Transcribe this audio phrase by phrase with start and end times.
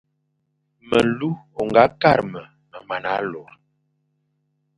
[0.89, 1.29] Melu
[1.59, 2.41] ô nga kakh me
[2.87, 3.51] mana lor.